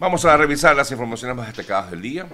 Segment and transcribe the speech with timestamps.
[0.00, 2.28] Vamos a revisar las informaciones más destacadas del día.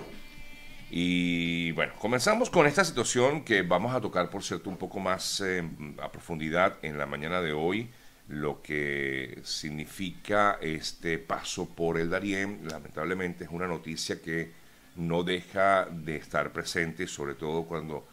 [0.91, 5.41] Y bueno, comenzamos con esta situación que vamos a tocar, por cierto, un poco más
[5.41, 5.67] eh,
[6.03, 7.89] a profundidad en la mañana de hoy,
[8.29, 12.69] lo que significa este paso por el Darién.
[12.71, 14.53] Lamentablemente es una noticia que
[14.97, 18.07] no deja de estar presente, sobre todo cuando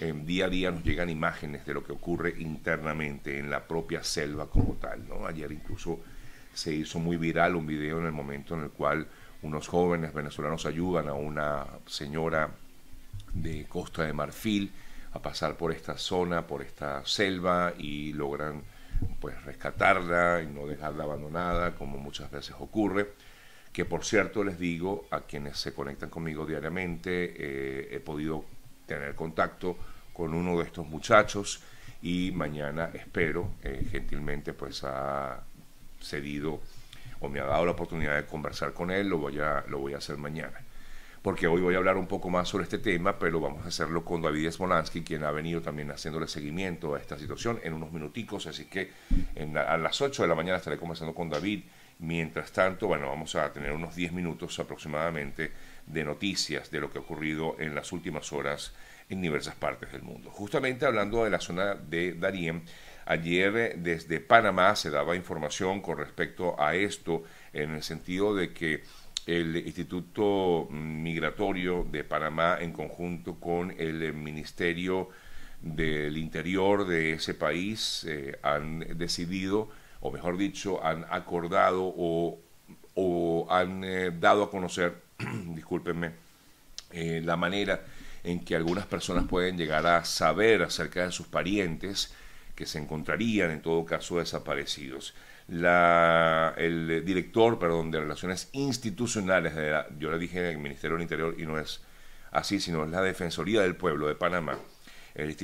[0.00, 4.04] en día a día nos llegan imágenes de lo que ocurre internamente en la propia
[4.04, 5.08] selva como tal.
[5.08, 5.26] ¿no?
[5.26, 5.98] Ayer incluso
[6.54, 9.06] se hizo muy viral un video en el momento en el cual
[9.42, 12.50] unos jóvenes venezolanos ayudan a una señora
[13.32, 14.72] de Costa de Marfil
[15.12, 18.62] a pasar por esta zona, por esta selva y logran
[19.20, 23.12] pues rescatarla y no dejarla abandonada como muchas veces ocurre.
[23.72, 28.44] Que por cierto les digo a quienes se conectan conmigo diariamente eh, he podido
[28.86, 29.76] tener contacto
[30.12, 31.62] con uno de estos muchachos
[32.02, 35.42] y mañana espero eh, gentilmente pues ha
[36.00, 36.60] cedido
[37.20, 39.94] o me ha dado la oportunidad de conversar con él, lo voy a, lo voy
[39.94, 40.60] a hacer mañana.
[41.22, 44.04] Porque hoy voy a hablar un poco más sobre este tema, pero vamos a hacerlo
[44.04, 48.46] con David Smolansky, quien ha venido también haciéndole seguimiento a esta situación en unos minuticos,
[48.46, 48.92] así que
[49.56, 51.64] a las 8 de la mañana estaré conversando con David.
[52.00, 55.50] Mientras tanto, bueno, vamos a tener unos 10 minutos aproximadamente
[55.84, 58.72] de noticias de lo que ha ocurrido en las últimas horas
[59.08, 60.30] en diversas partes del mundo.
[60.30, 62.62] Justamente hablando de la zona de Darien,
[63.08, 68.52] Ayer eh, desde Panamá se daba información con respecto a esto en el sentido de
[68.52, 68.84] que
[69.24, 75.08] el Instituto Migratorio de Panamá en conjunto con el Ministerio
[75.62, 79.70] del Interior de ese país eh, han decidido,
[80.00, 82.38] o mejor dicho, han acordado o,
[83.48, 85.02] han eh, dado a conocer,
[85.54, 86.12] discúlpenme,
[86.92, 87.84] la manera
[88.22, 92.14] en que algunas personas pueden llegar a saber acerca de sus parientes
[92.58, 95.14] que se encontrarían en todo caso desaparecidos.
[95.46, 100.96] La, el director perdón, de Relaciones Institucionales, de la, yo le dije en el Ministerio
[100.96, 101.84] del Interior y no es
[102.32, 104.58] así, sino es la Defensoría del Pueblo de Panamá.
[105.14, 105.36] El,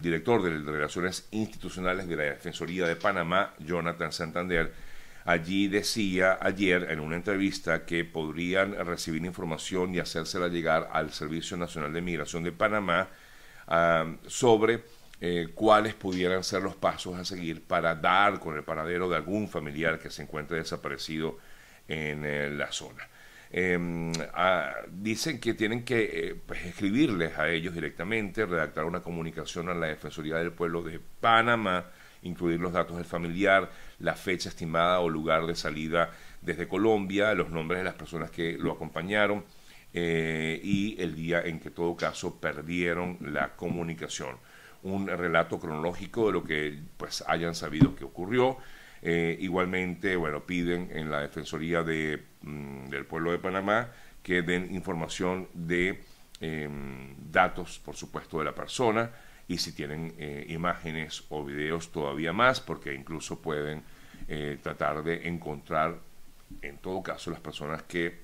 [0.00, 4.72] director de Relaciones Institucionales de la Defensoría de Panamá, Jonathan Santander,
[5.24, 11.56] allí decía ayer en una entrevista que podrían recibir información y hacérsela llegar al Servicio
[11.56, 13.08] Nacional de Migración de Panamá
[13.66, 14.84] ah, sobre
[15.18, 19.48] eh, cuáles pudieran ser los pasos a seguir para dar con el paradero de algún
[19.48, 21.38] familiar que se encuentre desaparecido
[21.88, 23.08] en eh, la zona.
[23.50, 29.70] Em, ah, dicen que tienen que eh, pues, escribirles a ellos directamente, redactar una comunicación
[29.70, 31.86] a la Defensoría del Pueblo de Panamá,
[32.22, 36.10] incluir los datos del familiar, la fecha estimada o lugar de salida
[36.42, 39.44] desde Colombia, los nombres de las personas que lo acompañaron
[39.94, 44.36] y el día en que, todo caso, perdieron la comunicación
[44.86, 48.58] un relato cronológico de lo que pues hayan sabido que ocurrió.
[49.02, 53.90] Eh, igualmente, bueno, piden en la Defensoría de, mm, del Pueblo de Panamá
[54.22, 56.02] que den información de
[56.40, 59.10] em, datos, por supuesto, de la persona
[59.48, 63.82] y si tienen eh, imágenes o videos todavía más, porque incluso pueden
[64.28, 65.98] eh, tratar de encontrar,
[66.62, 68.18] en todo caso, las personas que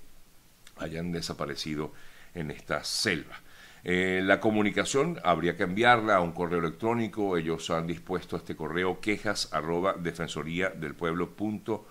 [0.77, 1.93] hayan desaparecido
[2.35, 3.41] en esta selva.
[3.85, 7.37] Eh, la comunicación habría que enviarla a un correo electrónico.
[7.37, 11.87] Ellos han dispuesto este correo quejas arroba defensoría del pueblo punto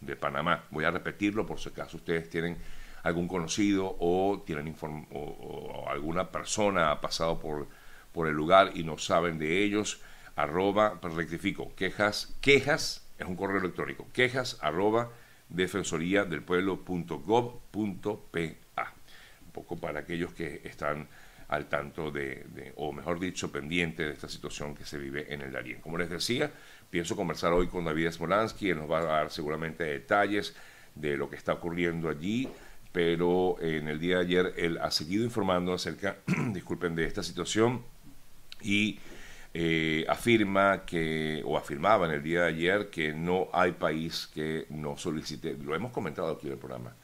[0.00, 0.64] de Panamá.
[0.70, 2.58] Voy a repetirlo por si acaso ustedes tienen
[3.02, 4.74] algún conocido o tienen
[5.12, 7.68] o, alguna persona ha pasado por,
[8.12, 10.00] por el lugar y no saben de ellos.
[10.36, 15.10] Arroba, rectifico, quejas, quejas, es un correo electrónico, quejas arroba
[15.48, 17.18] defensoría del pueblo punto
[19.58, 21.08] poco para aquellos que están
[21.48, 25.50] al tanto de, o mejor dicho, pendiente de esta situación que se vive en el
[25.50, 25.80] Darién.
[25.80, 26.50] Como les decía,
[26.90, 30.54] pienso conversar hoy con David Smolansky, él nos va a dar seguramente detalles
[30.94, 32.48] de lo que está ocurriendo allí,
[32.92, 36.18] pero en el día de ayer él ha seguido informando acerca,
[36.52, 37.82] disculpen, de esta situación
[38.60, 38.98] y
[39.54, 44.66] eh, afirma que, o afirmaba en el día de ayer, que no hay país que
[44.68, 46.94] no solicite, lo hemos comentado aquí en el programa,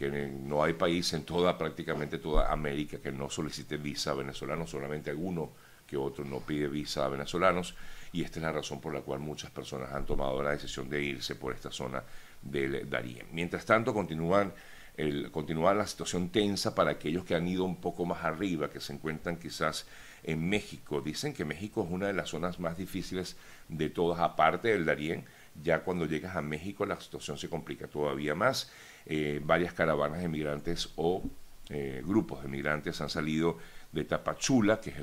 [0.00, 4.70] que no hay país en toda, prácticamente toda América que no solicite visa a venezolanos,
[4.70, 5.50] solamente alguno
[5.86, 7.74] que otro no pide visa a venezolanos,
[8.10, 11.02] y esta es la razón por la cual muchas personas han tomado la decisión de
[11.02, 12.02] irse por esta zona
[12.40, 13.26] del Darién.
[13.32, 14.54] Mientras tanto, continúan
[14.96, 18.80] el, continúa la situación tensa para aquellos que han ido un poco más arriba, que
[18.80, 19.86] se encuentran quizás
[20.22, 21.02] en México.
[21.02, 23.36] Dicen que México es una de las zonas más difíciles
[23.68, 25.26] de todas, aparte del Darién.
[25.62, 28.70] Ya cuando llegas a México la situación se complica todavía más.
[29.06, 31.22] Eh, varias caravanas de migrantes o
[31.68, 33.58] eh, grupos de migrantes han salido
[33.92, 34.96] de Tapachula, que es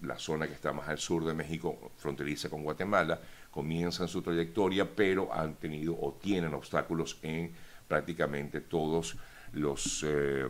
[0.00, 3.20] la, zona que está más al sur de México, fronteriza con Guatemala,
[3.50, 7.52] comienzan su trayectoria, pero han tenido o tienen obstáculos en
[7.86, 9.16] prácticamente todos
[9.52, 10.48] los, eh,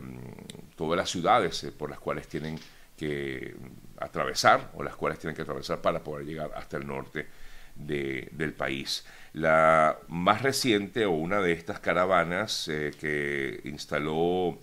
[0.75, 2.59] todas las ciudades por las cuales tienen
[2.97, 3.55] que
[3.97, 7.27] atravesar o las cuales tienen que atravesar para poder llegar hasta el norte
[7.75, 9.05] del país.
[9.33, 14.57] La más reciente o una de estas caravanas eh, que instaló,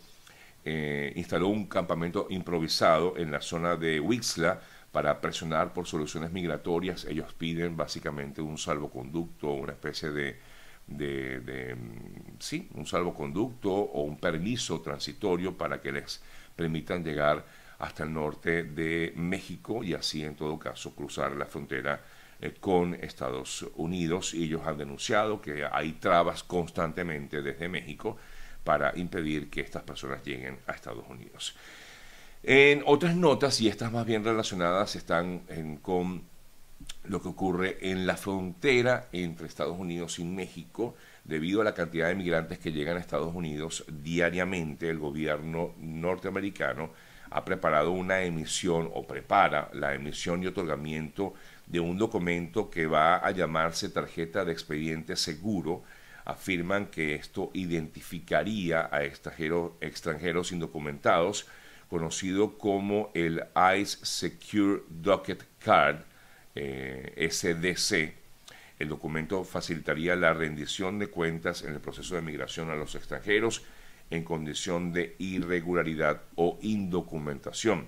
[0.64, 4.60] instaló un campamento improvisado en la zona de Wixla
[4.92, 7.04] para presionar por soluciones migratorias.
[7.04, 10.38] Ellos piden básicamente un salvoconducto, una especie de
[10.86, 16.22] de, mm, sí, un salvoconducto o un permiso transitorio para que les
[16.56, 17.44] permitan llegar
[17.78, 22.00] hasta el norte de México y así en todo caso cruzar la frontera
[22.42, 24.34] eh, con Estados Unidos.
[24.34, 28.16] Y ellos han denunciado que hay trabas constantemente desde México
[28.64, 31.56] para impedir que estas personas lleguen a Estados Unidos.
[32.42, 35.42] En otras notas, y estas más bien relacionadas, están
[35.80, 36.22] con
[37.04, 40.96] lo que ocurre en la frontera entre Estados Unidos y México.
[41.24, 46.90] Debido a la cantidad de migrantes que llegan a Estados Unidos diariamente, el gobierno norteamericano
[47.30, 51.34] ha preparado una emisión o prepara la emisión y otorgamiento
[51.72, 55.82] de un documento que va a llamarse tarjeta de expediente seguro.
[56.26, 61.46] Afirman que esto identificaría a extranjeros, extranjeros indocumentados,
[61.88, 63.42] conocido como el
[63.80, 66.02] ICE Secure Docket Card,
[66.54, 68.14] eh, SDC.
[68.78, 73.62] El documento facilitaría la rendición de cuentas en el proceso de migración a los extranjeros
[74.10, 77.86] en condición de irregularidad o indocumentación.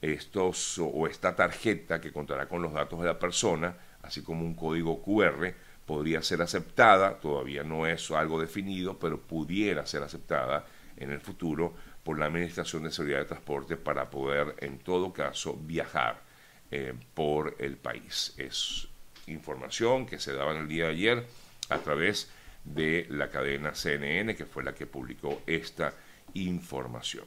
[0.00, 4.54] Estos o esta tarjeta que contará con los datos de la persona, así como un
[4.54, 5.52] código QR,
[5.84, 10.66] podría ser aceptada, todavía no es algo definido, pero pudiera ser aceptada
[10.96, 11.74] en el futuro
[12.04, 16.22] por la Administración de Seguridad de Transporte para poder, en todo caso, viajar
[16.70, 18.34] eh, por el país.
[18.36, 18.88] Es
[19.26, 21.26] información que se daba en el día de ayer
[21.70, 22.30] a través
[22.64, 25.94] de la cadena CNN, que fue la que publicó esta
[26.34, 27.24] información.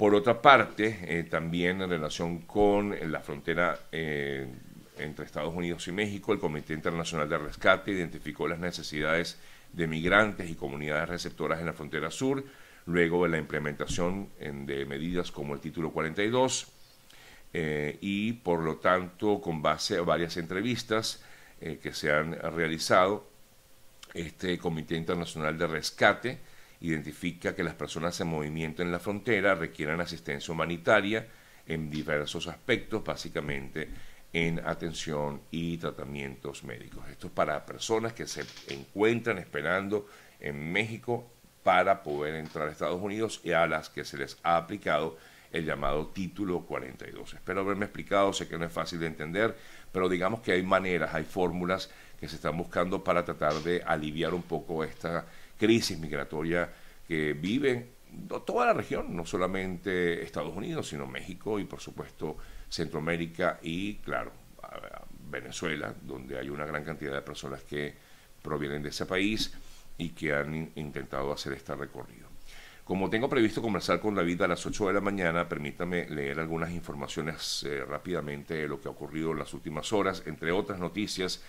[0.00, 4.48] Por otra parte, eh, también en relación con la frontera eh,
[4.96, 9.38] entre Estados Unidos y México, el Comité Internacional de Rescate identificó las necesidades
[9.74, 12.42] de migrantes y comunidades receptoras en la frontera sur,
[12.86, 16.68] luego de la implementación de medidas como el Título 42,
[17.52, 21.22] eh, y por lo tanto con base a varias entrevistas
[21.60, 23.28] eh, que se han realizado,
[24.14, 26.38] este Comité Internacional de Rescate
[26.80, 31.26] identifica que las personas en movimiento en la frontera requieren asistencia humanitaria
[31.66, 33.88] en diversos aspectos, básicamente
[34.32, 37.08] en atención y tratamientos médicos.
[37.08, 41.28] Esto es para personas que se encuentran esperando en México
[41.62, 45.18] para poder entrar a Estados Unidos y a las que se les ha aplicado
[45.52, 47.34] el llamado título 42.
[47.34, 49.56] Espero haberme explicado, sé que no es fácil de entender,
[49.92, 54.32] pero digamos que hay maneras, hay fórmulas que se están buscando para tratar de aliviar
[54.32, 55.26] un poco esta
[55.60, 56.72] crisis migratoria
[57.06, 57.90] que vive
[58.46, 64.32] toda la región, no solamente Estados Unidos, sino México y por supuesto Centroamérica y claro,
[65.30, 67.94] Venezuela, donde hay una gran cantidad de personas que
[68.42, 69.52] provienen de ese país
[69.98, 72.28] y que han intentado hacer este recorrido.
[72.84, 76.72] Como tengo previsto conversar con David a las 8 de la mañana, permítame leer algunas
[76.72, 80.24] informaciones eh, rápidamente de lo que ha ocurrido en las últimas horas.
[80.26, 81.40] Entre otras noticias,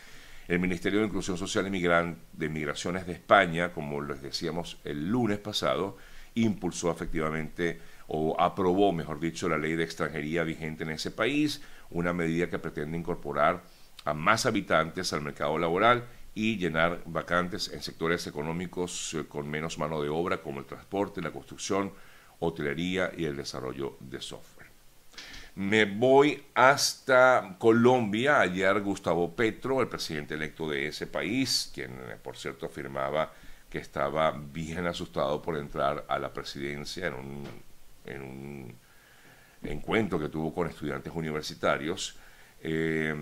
[0.51, 5.95] el Ministerio de Inclusión Social de Migraciones de España, como les decíamos el lunes pasado,
[6.35, 12.11] impulsó efectivamente o aprobó, mejor dicho, la ley de extranjería vigente en ese país, una
[12.11, 13.63] medida que pretende incorporar
[14.03, 16.03] a más habitantes al mercado laboral
[16.35, 21.21] y llenar vacantes en sectores económicos eh, con menos mano de obra como el transporte,
[21.21, 21.93] la construcción,
[22.39, 24.60] hotelería y el desarrollo de software.
[25.55, 28.39] Me voy hasta Colombia.
[28.39, 33.33] Ayer Gustavo Petro, el presidente electo de ese país, quien eh, por cierto afirmaba
[33.69, 37.43] que estaba bien asustado por entrar a la presidencia en un,
[38.05, 38.75] en un
[39.63, 42.17] encuentro que tuvo con estudiantes universitarios,
[42.63, 43.13] eh,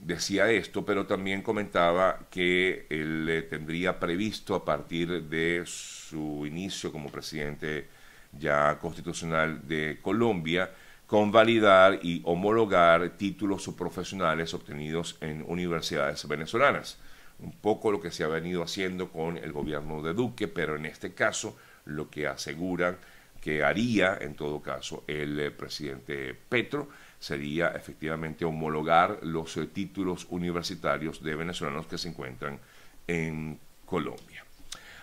[0.00, 6.92] decía esto, pero también comentaba que él eh, tendría previsto a partir de su inicio
[6.92, 7.88] como presidente
[8.32, 10.70] ya constitucional de Colombia,
[11.14, 16.98] convalidar y homologar títulos profesionales obtenidos en universidades venezolanas.
[17.38, 20.86] Un poco lo que se ha venido haciendo con el gobierno de Duque, pero en
[20.86, 22.96] este caso lo que aseguran
[23.40, 26.88] que haría en todo caso el eh, presidente Petro
[27.20, 32.58] sería efectivamente homologar los eh, títulos universitarios de venezolanos que se encuentran
[33.06, 34.43] en Colombia.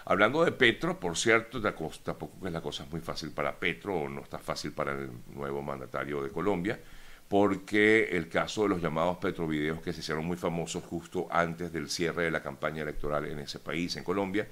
[0.05, 4.21] Hablando de Petro, por cierto, tampoco es la cosa muy fácil para Petro, o no
[4.21, 6.79] está fácil para el nuevo mandatario de Colombia,
[7.27, 11.89] porque el caso de los llamados petrovideos que se hicieron muy famosos justo antes del
[11.89, 14.47] cierre de la campaña electoral en ese país, en Colombia,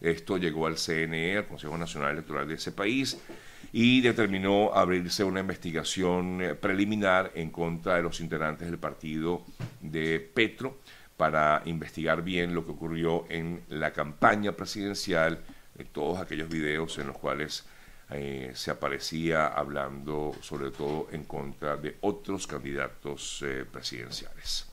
[0.00, 3.18] esto llegó al CNE, al Consejo Nacional Electoral de ese país,
[3.72, 9.44] y determinó abrirse una investigación eh, preliminar en contra de los integrantes del partido
[9.80, 10.78] de Petro
[11.22, 15.38] para investigar bien lo que ocurrió en la campaña presidencial,
[15.72, 17.64] de todos aquellos videos en los cuales
[18.10, 24.66] eh, se aparecía hablando sobre todo en contra de otros candidatos eh, presidenciales.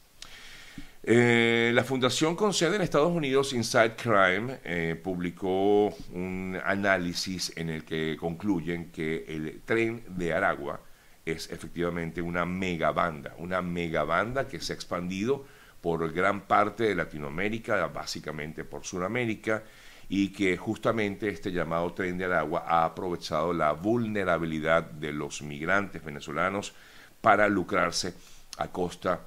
[1.03, 7.84] Eh, la fundación con sede en Estados Unidos, Inside Crime, publicó un análisis en el
[7.84, 10.82] que concluyen que el tren de Aragua
[11.25, 15.46] es efectivamente una megabanda, una megabanda que se ha expandido
[15.81, 19.63] por gran parte de Latinoamérica, básicamente por Sudamérica,
[20.09, 26.03] y que justamente este llamado tren del agua ha aprovechado la vulnerabilidad de los migrantes
[26.03, 26.74] venezolanos
[27.21, 28.15] para lucrarse
[28.57, 29.21] a costa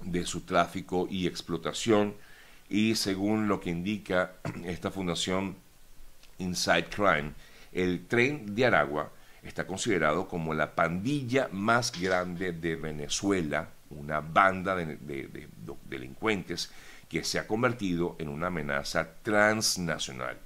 [0.00, 2.14] de su tráfico y explotación.
[2.68, 4.32] Y según lo que indica
[4.64, 5.56] esta fundación
[6.38, 7.32] Inside Crime,
[7.72, 14.74] el tren de Aragua está considerado como la pandilla más grande de Venezuela, una banda
[14.74, 15.48] de, de
[15.86, 16.70] delincuentes
[17.08, 20.38] que se ha convertido en una amenaza transnacional.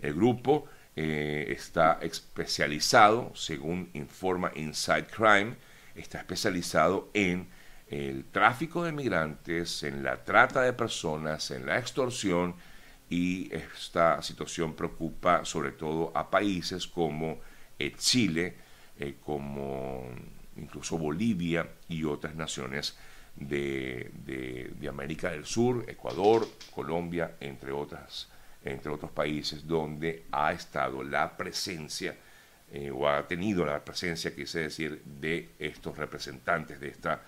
[0.00, 5.56] El grupo eh, está especializado, según informa Inside Crime,
[5.94, 7.48] está especializado en
[7.88, 12.56] el tráfico de migrantes, en la trata de personas, en la extorsión
[13.10, 17.40] y esta situación preocupa sobre todo a países como
[17.78, 18.56] eh, Chile,
[18.98, 20.08] eh, como
[20.56, 22.96] incluso Bolivia y otras naciones
[23.36, 28.28] de, de, América del Sur, Ecuador, Colombia, entre, otras,
[28.64, 32.16] entre otros países, donde ha estado la presencia
[32.72, 37.20] eh, o ha tenido la presencia, quise decir, de estos representantes de esta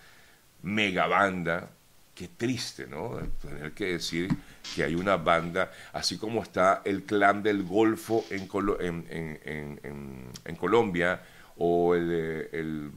[0.63, 1.71] mega banda.
[2.15, 3.17] Qué triste, ¿no?
[3.41, 4.29] Tener que decir
[4.75, 8.49] que hay una banda, así como está el clan del Golfo en,
[8.81, 11.23] en, en, en Colombia,
[11.59, 12.91] o el, el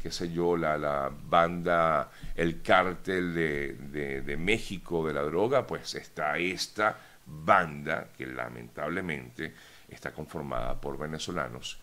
[0.00, 5.94] qué sé yo, la, la banda, el cártel de, de, México de la droga, pues
[5.94, 9.54] está esta banda que lamentablemente
[9.88, 11.78] está conformada por venezolanos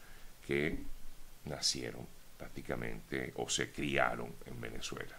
[0.45, 0.77] que
[1.45, 2.05] nacieron
[2.37, 5.15] prácticamente o se criaron en Venezuela.